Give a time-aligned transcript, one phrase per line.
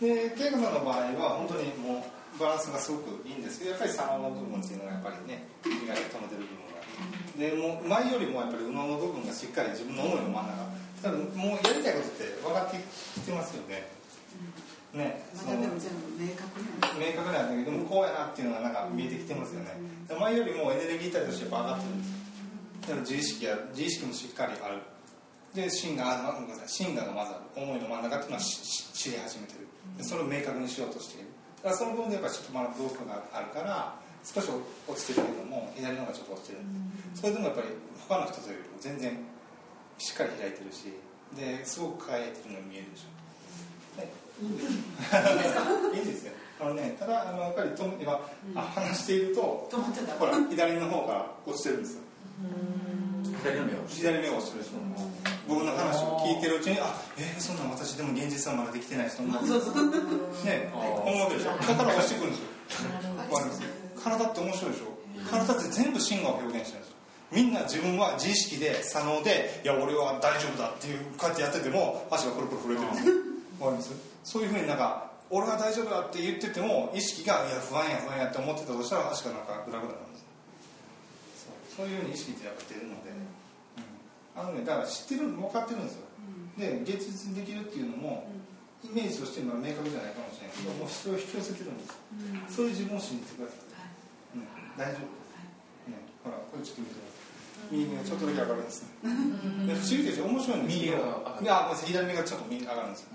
[0.00, 2.04] で圭吾さんの場合は本当にも
[2.36, 3.58] うバランスがすごくいいんです。
[3.58, 6.82] けどやっぱり左脳の部分っていうのがやっぱりね意外と止めてる部分が
[7.38, 10.84] でもう前よりもやっぱり右脳の部分がしっかり自分の思いの真ん中だ。
[11.04, 13.92] からもうやりたいことって分かってきてますよね。
[14.94, 19.76] ねまだでも全部明確なん明確なんだけどでもこうやなっていうのがなんか見えてきてますよね。
[20.08, 22.24] 前よりもエネルギー体としてやっぱ上がってるんですよ。
[22.82, 24.78] だから自意識や自意識もしっかりある
[25.54, 29.68] で芯があごめんなさい芯がまずある思いの真ん中っていうのはしし知り始めてる。
[29.96, 31.28] でそれを明確にしようとしている。
[31.62, 34.48] だからその分でやっぱりちょっとまだブロックがあるから少し
[34.88, 36.58] 落ちてるけども左の方がちょっと落ちてる。
[37.14, 37.68] それでもやっぱり
[38.08, 39.14] 他の人とよりも全然
[39.98, 40.90] しっかり開いてるし
[41.38, 43.14] ですごく輝いてるのが見えるでしょ。
[44.02, 44.10] ね
[44.42, 44.74] いいんです
[45.94, 46.32] いいんですよ。
[46.60, 48.18] あのねただあのやっぱりと今、
[48.56, 50.14] あ話していると止まってた。
[50.18, 52.00] ほら左の方が落ちてるんですよ。
[53.42, 59.26] 左の目を左目が落ちてるでしょ僕の話を聞いてるうちにあえー、そんなん私でも現実はまだできてない ね思
[61.16, 61.50] うわけでしょ。
[61.56, 62.46] だから落ちてくるんですよ。
[63.30, 63.62] わかります
[64.02, 64.84] 体って面白いでしょ。
[65.30, 66.96] 体って全部真我を表現してるんですよ。
[67.32, 73.14] みんな自分は自意識で左脳でいや俺は大丈夫だっていうこうやってやってても足がプルプル震えてるんですよ。
[73.60, 73.90] わかります？
[74.24, 80.24] そういうふうになんか俺は大丈夫だって言ってても意識がいや不安や不安やって思ってたとしたら足がなんかグラグラなんです
[81.76, 81.86] そう。
[81.86, 83.16] いうふうに意識ってやっぱ出るので、うん
[84.36, 86.06] あのねだから知ってる分かってるんですよ。
[86.58, 88.30] で現実にできるっていうのも
[88.82, 91.98] イメージとしては明確じゃないかもしれないけどもうそれを引き寄せてるんです
[92.54, 94.46] そういう自分を信じてください、うん、
[94.78, 95.08] 大丈夫。
[95.08, 95.18] で
[95.88, 97.74] す、ね、ほらこれちょっと見てください。
[97.74, 98.88] 右目がちょっとだけ上がるんですね。
[99.66, 100.26] で不思議でしょ？
[100.26, 101.44] 面白いんですけど右が上がる。
[101.44, 101.88] いやごめんなさい。
[101.88, 103.14] 左目がちょっと右上がるんですよ。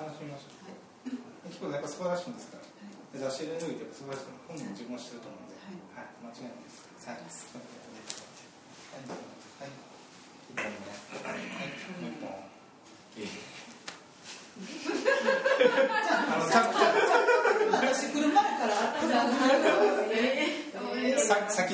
[0.00, 1.12] 楽しみましょう
[1.48, 2.64] 結構やっぱ素晴らしいんですから。
[3.12, 5.58] で出し入れ抜いて素晴らしい本人も自分は知ってると思うんで、
[5.92, 6.79] はい、間違いないです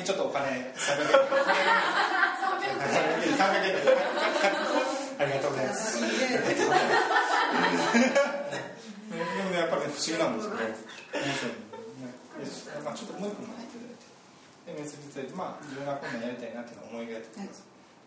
[0.07, 1.19] ち、ょっとお金、三百円。
[3.35, 3.75] 三百円。
[5.19, 5.99] ありがとうございます。
[5.99, 6.07] で
[9.43, 10.63] も、やっぱり不思議なんですけど。
[10.63, 10.75] 面
[11.35, 11.51] 白い。
[11.51, 12.07] ね、
[12.85, 13.56] まあ、ちょっともう一本待っていただいて。
[14.87, 17.49] で面接にまあ自分がやりたいなっていうのを思い描いてください、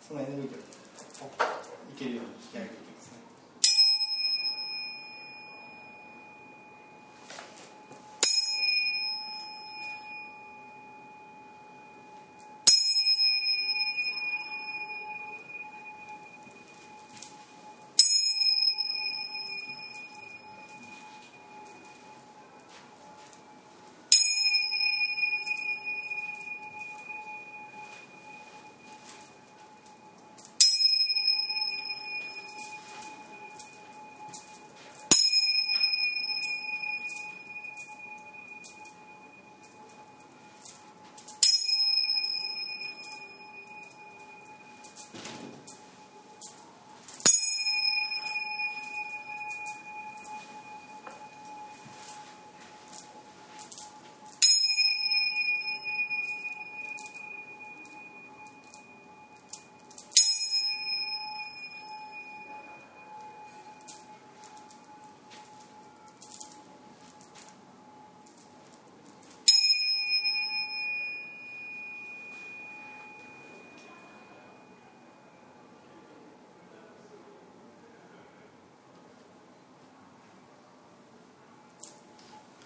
[0.01, 3.21] そのエネルギーをいけるように引き上げていきますね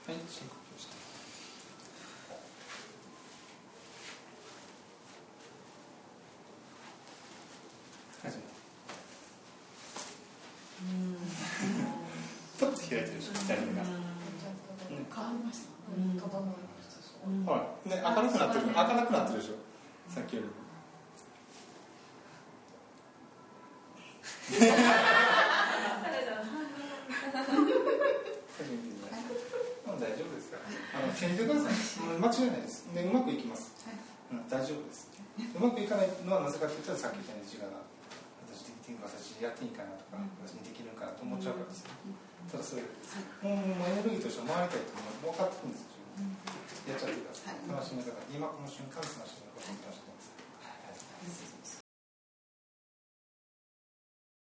[0.07, 0.93] はい、深呼吸して。
[8.23, 8.43] 始め
[12.59, 13.83] ちょっと開いてるでしょ、左目が。
[14.93, 15.69] 変わりました。
[17.51, 17.57] は
[17.87, 19.55] い、ね、明るくなってる、明るくなってるでしょ
[20.13, 20.49] さっきより
[30.01, 30.51] 大丈夫です
[31.15, 31.31] から。
[31.31, 32.19] あの、信じてください。
[32.19, 32.91] 間違いないです。
[32.91, 33.73] ね、うまくいきます。
[34.31, 35.09] うん、大丈夫です。
[35.39, 37.83] うまくいかないのはなぜかというと、さっき言ったように自我が。
[38.47, 41.87] 私できてるか、私やっていいかなとか、私にできるかなと思っちゃうからです。
[42.51, 42.83] ただ、それ。
[43.43, 45.95] もう、もうエネルギーとして回りたいと思う、分かってるんですよ。
[46.85, 47.59] やっちゃってください。
[47.67, 50.39] 楽しみながら、今この瞬間、楽しみながら、楽しんでください。
[50.63, 51.64] はい、